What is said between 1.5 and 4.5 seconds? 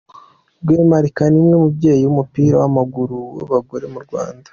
mubyeyi w'umupira w'amaguru w'abagore mu Rwanda.